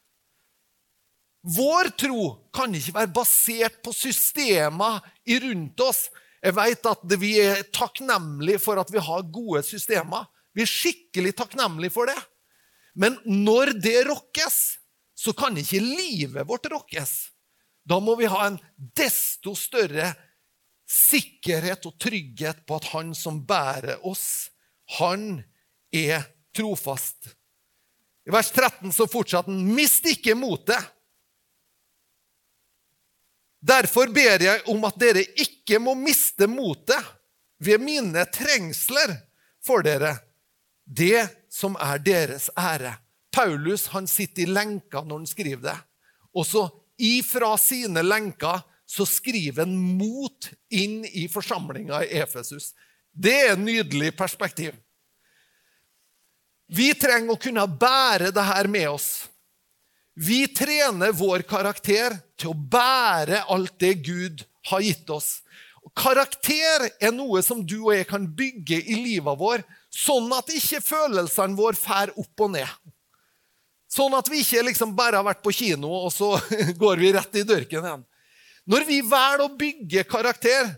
Vår 1.48 1.92
tro 2.00 2.22
kan 2.54 2.74
ikke 2.74 2.96
være 2.96 3.12
basert 3.14 3.78
på 3.84 3.94
systemer 3.94 4.98
rundt 5.44 5.84
oss. 5.84 6.08
Jeg 6.42 6.54
vet 6.58 6.88
at 6.90 7.14
vi 7.20 7.30
er 7.42 7.62
takknemlige 7.74 8.60
for 8.62 8.80
at 8.82 8.90
vi 8.92 9.02
har 9.02 9.30
gode 9.32 9.62
systemer. 9.66 10.26
Vi 10.54 10.64
er 10.64 10.70
skikkelig 10.70 11.36
takknemlige 11.38 11.94
for 11.94 12.10
det. 12.10 12.18
Men 12.98 13.18
når 13.24 13.76
det 13.78 14.00
rokkes, 14.08 14.78
så 15.18 15.34
kan 15.34 15.56
ikke 15.58 15.82
livet 15.82 16.46
vårt 16.46 16.66
rokkes. 16.70 17.12
Da 17.88 17.98
må 18.02 18.16
vi 18.18 18.28
ha 18.30 18.44
en 18.46 18.58
desto 18.98 19.54
større 19.58 20.10
sikkerhet 20.88 21.86
og 21.88 21.98
trygghet 22.00 22.64
på 22.66 22.78
at 22.78 22.90
han 22.92 23.14
som 23.16 23.42
bærer 23.46 24.02
oss, 24.06 24.50
han 24.98 25.44
er 25.92 26.22
trofast. 26.56 27.34
I 28.28 28.30
vers 28.30 28.50
13 28.52 28.92
så 28.92 29.06
fortsatte 29.08 29.50
han, 29.50 29.74
mist 29.74 30.06
ikke 30.06 30.36
motet. 30.36 30.82
Derfor 33.58 34.10
ber 34.14 34.42
jeg 34.42 34.62
om 34.70 34.84
at 34.86 34.98
dere 35.00 35.24
ikke 35.40 35.80
må 35.82 35.96
miste 35.98 36.46
motet 36.50 37.14
ved 37.58 37.82
mine 37.82 38.22
trengsler 38.30 39.16
for 39.64 39.82
dere, 39.82 40.14
det 40.84 41.26
som 41.50 41.74
er 41.80 41.98
deres 42.04 42.48
ære. 42.54 42.94
Paulus 43.34 43.88
han 43.92 44.06
sitter 44.06 44.44
i 44.44 44.52
lenka 44.52 45.02
når 45.02 45.22
han 45.22 45.30
skriver 45.30 45.64
det. 45.70 45.78
Og 46.38 46.46
så 46.46 46.68
ifra 46.98 47.56
sine 47.60 48.02
lenker 48.04 48.62
så 48.88 49.04
skriver 49.06 49.64
han 49.64 49.74
mot 49.76 50.48
inn 50.72 51.02
i 51.04 51.26
forsamlinga 51.28 52.04
i 52.06 52.20
Efesus. 52.22 52.72
Det 53.12 53.34
er 53.34 53.52
et 53.52 53.60
nydelig 53.60 54.14
perspektiv. 54.16 54.76
Vi 56.68 56.92
trenger 57.00 57.32
å 57.32 57.40
kunne 57.40 57.64
bære 57.64 58.30
det 58.34 58.44
her 58.44 58.68
med 58.68 58.90
oss. 58.90 59.08
Vi 60.18 60.42
trener 60.50 61.14
vår 61.16 61.44
karakter 61.48 62.16
til 62.36 62.52
å 62.52 62.58
bære 62.58 63.44
alt 63.48 63.76
det 63.80 63.94
Gud 64.04 64.42
har 64.68 64.82
gitt 64.84 65.10
oss. 65.14 65.38
Karakter 65.96 66.88
er 67.00 67.14
noe 67.14 67.40
som 67.42 67.62
du 67.64 67.78
og 67.78 67.94
jeg 67.94 68.08
kan 68.10 68.26
bygge 68.26 68.80
i 68.82 68.98
livet 68.98 69.38
vår, 69.40 69.62
sånn 69.88 70.28
at 70.36 70.50
ikke 70.52 70.82
følelsene 70.84 71.56
våre 71.56 71.78
fær 71.78 72.12
opp 72.18 72.44
og 72.44 72.52
ned. 72.58 72.68
Sånn 73.88 74.12
at 74.18 74.28
vi 74.28 74.42
ikke 74.42 74.66
liksom 74.66 74.92
bare 74.96 75.16
har 75.16 75.24
vært 75.24 75.40
på 75.44 75.54
kino, 75.54 75.88
og 76.04 76.12
så 76.12 76.34
går 76.82 77.00
vi 77.00 77.14
rett 77.16 77.40
i 77.40 77.46
dørken 77.48 77.86
igjen. 77.86 78.04
Når 78.68 78.84
vi 78.84 78.98
velger 79.00 79.46
å 79.46 79.54
bygge 79.56 80.04
karakter, 80.04 80.74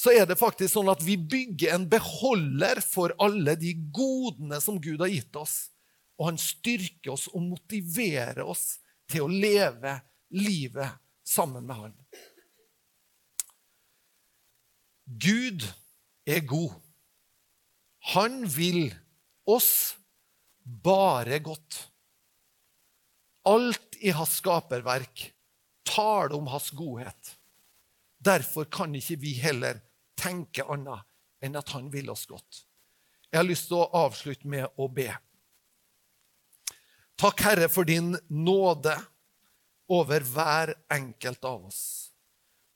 så 0.00 0.14
er 0.16 0.24
det 0.24 0.38
faktisk 0.40 0.72
sånn 0.78 0.88
at 0.88 1.02
vi 1.04 1.18
bygger 1.18 1.74
en 1.74 1.82
beholder 1.92 2.78
for 2.80 3.12
alle 3.20 3.52
de 3.60 3.74
godene 3.92 4.56
som 4.64 4.78
Gud 4.80 5.02
har 5.02 5.10
gitt 5.12 5.36
oss. 5.36 5.68
Og 6.16 6.30
han 6.30 6.38
styrker 6.40 7.12
oss 7.12 7.26
og 7.28 7.44
motiverer 7.50 8.40
oss 8.48 8.78
til 9.10 9.26
å 9.26 9.32
leve 9.32 9.98
livet 10.32 10.96
sammen 11.26 11.66
med 11.68 11.82
han. 11.82 11.92
Gud 15.20 15.66
er 16.24 16.40
god. 16.48 16.78
Han 18.14 18.40
vil 18.48 18.94
oss 19.44 19.98
bare 20.64 21.42
godt. 21.44 21.82
Alt 23.52 24.00
i 24.00 24.16
hans 24.16 24.38
skaperverk 24.40 25.26
taler 25.84 26.38
om 26.38 26.48
hans 26.48 26.72
godhet. 26.72 27.36
Derfor 28.16 28.64
kan 28.72 28.96
ikke 28.96 29.20
vi 29.20 29.36
heller 29.44 29.84
tenke 30.20 30.66
annet 30.68 31.06
enn 31.40 31.56
at 31.56 31.72
han 31.74 31.88
vil 31.92 32.10
oss 32.12 32.26
godt. 32.28 32.64
Jeg 33.30 33.40
har 33.40 33.46
lyst 33.46 33.70
til 33.70 33.80
å 33.80 33.88
avslutte 34.04 34.48
med 34.50 34.66
å 34.76 34.88
be. 34.92 35.08
Takk, 37.20 37.42
Herre, 37.44 37.68
for 37.68 37.88
din 37.88 38.14
nåde 38.32 38.94
over 39.90 40.24
hver 40.24 40.74
enkelt 40.92 41.44
av 41.44 41.66
oss. 41.68 41.82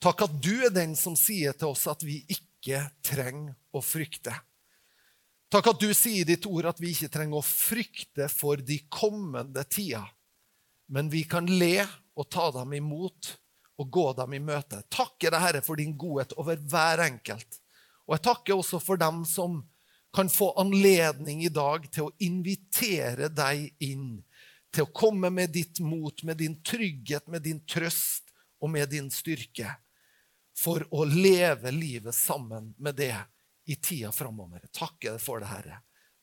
Takk 0.01 0.25
at 0.27 0.35
du 0.43 0.53
er 0.67 0.73
den 0.73 0.93
som 0.99 1.15
sier 1.17 1.55
til 1.57 1.71
oss 1.73 1.85
at 1.89 2.03
vi 2.05 2.19
ikke 2.29 2.83
trenger 3.05 3.55
å 3.75 3.81
frykte. 3.83 4.33
Takk 5.51 5.71
at 5.71 5.81
du 5.81 5.89
sier 5.95 6.23
i 6.23 6.27
ditt 6.27 6.45
ord 6.49 6.67
at 6.69 6.81
vi 6.81 6.91
ikke 6.93 7.11
trenger 7.13 7.39
å 7.39 7.45
frykte 7.45 8.27
for 8.31 8.59
de 8.59 8.79
kommende 8.91 9.63
tider, 9.69 10.05
men 10.91 11.09
vi 11.09 11.23
kan 11.29 11.47
le 11.49 11.85
og 12.15 12.29
ta 12.31 12.49
dem 12.55 12.73
imot 12.77 13.33
og 13.81 13.91
gå 13.91 14.05
dem 14.17 14.35
i 14.37 14.41
møte. 14.43 14.81
Takker 14.93 15.33
deg, 15.33 15.41
Herre, 15.43 15.61
for 15.65 15.79
din 15.79 15.95
godhet 15.99 16.35
over 16.39 16.59
hver 16.59 17.03
enkelt. 17.05 17.59
Og 18.05 18.17
jeg 18.17 18.25
takker 18.27 18.55
også 18.55 18.79
for 18.83 19.01
dem 19.01 19.23
som 19.27 19.63
kan 20.15 20.29
få 20.31 20.53
anledning 20.61 21.43
i 21.43 21.51
dag 21.51 21.89
til 21.91 22.07
å 22.07 22.13
invitere 22.23 23.27
deg 23.33 23.67
inn 23.83 24.21
til 24.75 24.85
å 24.85 24.91
komme 24.95 25.29
med 25.31 25.53
ditt 25.55 25.79
mot, 25.83 26.23
med 26.23 26.39
din 26.39 26.57
trygghet, 26.63 27.27
med 27.31 27.45
din 27.47 27.61
trøst 27.67 28.31
og 28.59 28.71
med 28.73 28.89
din 28.91 29.07
styrke. 29.11 29.69
For 30.55 30.83
å 30.91 31.03
leve 31.07 31.71
livet 31.71 32.15
sammen 32.15 32.73
med 32.77 32.99
det 32.99 33.15
i 33.71 33.75
tida 33.75 34.11
framover. 34.15 34.63
Takker 34.71 35.15
deg 35.15 35.23
for 35.23 35.43
det, 35.43 35.51
Herre. 35.51 35.79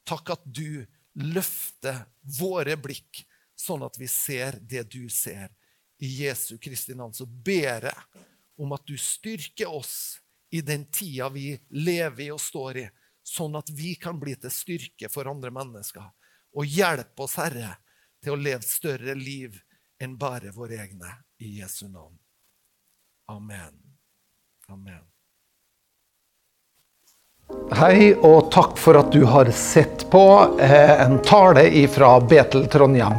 Takk 0.09 0.35
at 0.37 0.45
du 0.45 0.85
løfter 1.21 2.05
våre 2.38 2.77
blikk, 2.81 3.25
sånn 3.57 3.85
at 3.85 3.99
vi 4.01 4.09
ser 4.09 4.59
det 4.61 4.87
du 4.93 5.09
ser. 5.12 5.53
I 6.03 6.07
Jesu 6.07 6.59
Kristi 6.59 6.97
navn 6.99 7.15
så 7.15 7.27
ber 7.27 7.87
jeg 7.87 7.95
om 8.59 8.73
at 8.75 8.83
du 8.87 8.97
styrker 8.99 9.71
oss 9.71 10.19
i 10.51 10.61
den 10.61 10.88
tida 10.91 11.29
vi 11.31 11.53
lever 11.71 12.25
i 12.25 12.33
og 12.35 12.41
står 12.43 12.81
i, 12.83 12.88
sånn 13.23 13.55
at 13.57 13.71
vi 13.71 13.95
kan 13.95 14.19
bli 14.21 14.35
til 14.37 14.51
styrke 14.51 15.09
for 15.12 15.31
andre 15.31 15.53
mennesker. 15.55 16.09
Og 16.59 16.67
hjelp 16.67 17.23
oss, 17.23 17.38
Herre, 17.38 17.77
til 18.23 18.35
å 18.35 18.41
leve 18.41 18.67
større 18.67 19.15
liv 19.15 19.57
enn 20.03 20.19
bare 20.19 20.51
våre 20.53 20.83
egne. 20.83 21.15
I 21.38 21.61
Jesu 21.61 21.87
navn. 21.87 22.19
Amen. 23.31 23.79
Amen. 24.69 25.07
Hei, 27.79 28.12
og 28.15 28.51
takk 28.51 28.75
for 28.79 28.99
at 28.99 29.15
du 29.15 29.23
har 29.27 29.51
sett 29.55 30.07
på 30.11 30.27
eh, 30.59 30.95
en 31.07 31.21
tale 31.23 31.67
fra 31.95 32.17
Betel 32.21 32.67
Trondheim. 32.71 33.19